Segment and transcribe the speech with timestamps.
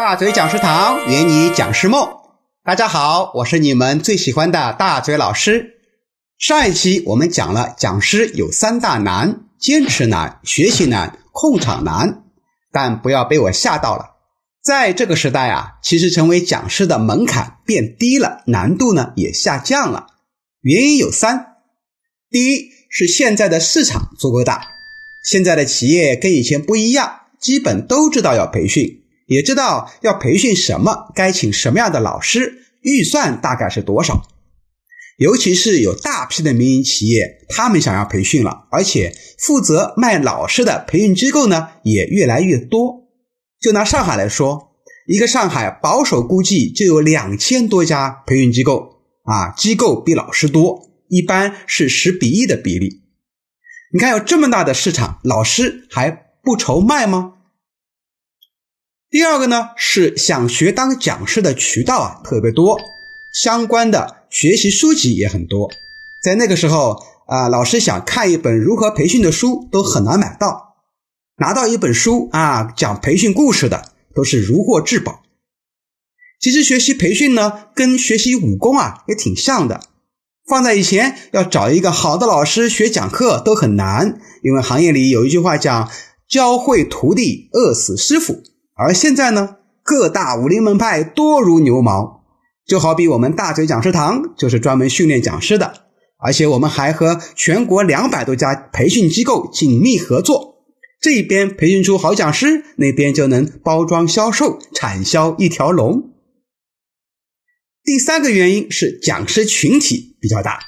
[0.00, 2.08] 大嘴讲师堂圆你讲师梦。
[2.64, 5.74] 大家好，我是你们最喜欢的大嘴老师。
[6.38, 12.22] 上一期我们讲了讲师有三大难：坚持难、学习难、控场难。
[12.70, 14.14] 但不要被我吓到了，
[14.62, 20.06] 在这个时代啊，其实成为讲师的门槛变低了，难度呢也下降了。
[20.60, 21.56] 原因有三：
[22.30, 24.64] 第一是现在的市场足够大，
[25.28, 29.02] 现在的企业跟以前不一样，基本都知道要培训。
[29.28, 34.26] 也知道要培训什么，该请什么样的老师，预算大概是多少。
[35.18, 43.08] 尤其是有大批的民营企业，他们想要培训了，而且负责卖老师的培训机构呢也越来越多。
[43.60, 44.70] 就拿上海来说，
[45.06, 53.02] 一个上海保守估计就有两千多家培训机构啊，机构比老师多，一般是十比一的比例。
[53.92, 56.10] 你看有这么大的市场，老师还
[56.42, 57.34] 不愁卖吗？
[59.10, 62.78] 第二个呢是想学当讲师的渠道啊特别多，
[63.32, 65.70] 相关的学习书籍也很多。
[66.22, 70.74] 在那个时候啊，老师想看一本如何培训的书都很难买到，
[71.38, 75.22] 拿到一本书啊讲培训故事的都是如获至宝。
[76.38, 79.80] 其实学习培训呢跟学习武功啊也挺像的，
[80.46, 85.90] 放在以前要找一个好的老师学讲课都很难，因为行业里有一句话讲
[86.28, 88.42] “教会徒弟，饿死师傅”。
[88.78, 92.22] 而现在呢，各大武林门派多如牛毛，
[92.64, 100.62] 就好比我们大嘴讲师堂就是专门训练讲师的，而且我们还和全国两百多家培训机构紧密合作，
[101.00, 106.12] 这边培训出好讲师，那边就能包装销售，产销一条龙。
[107.82, 110.60] 第三个原因是讲师群体比较大，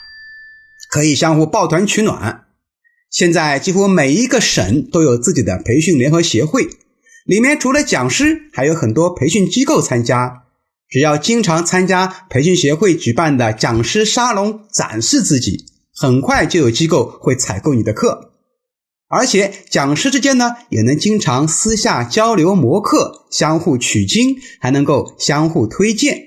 [0.91, 2.47] 可以相互抱团取暖。
[3.08, 6.69] 现在几乎每一个省都有自己的培训联合协会。
[7.30, 10.42] 里面除了讲师，还有很多培训机构参加。
[10.88, 15.64] 只要经常参加培训协会举办的讲师沙龙，展示自己，
[15.94, 18.32] 很快就有机构会采购你的课。
[19.08, 26.20] 而且讲师之间呢，也能经常私下交流磨课，相互取经，还能够相互推荐。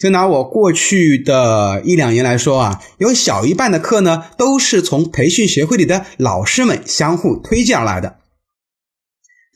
[0.00, 8.16] 就拿我过去的一两年来说啊，有小一半的课呢，都是从培训协会里的老师们相互推荐而来的。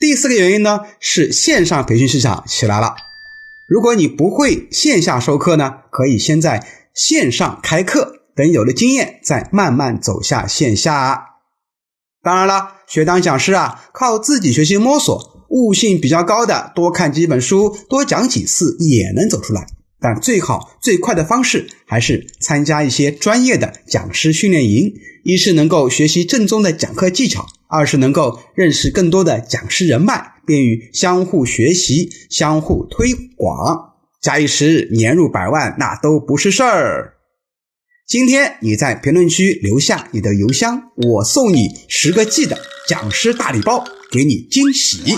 [0.03, 2.93] 第四个原因呢，是线上培训市场起来了。
[3.65, 11.37] 如果你不会线下授课呢，可以先在线上开课，等有了经验，再慢慢走下线下。
[12.21, 19.65] 当然了，学当讲师啊，靠自己学习摸索，悟性比较高的，多看几本书，多讲几次也能走出来。
[20.01, 24.93] 但最好最快的方式还是参加一些专业的讲师训练营，
[25.23, 33.95] 一是能够学习正宗的讲课技巧，二是能够认识更多的讲师人脉，便于相互学习、相互推广。
[34.21, 37.15] 假以时日年入百万，那都不是事儿。
[38.07, 45.17] 今天你在评论区留下你的邮箱，我送你十个 G 的讲师大礼包，给你惊喜。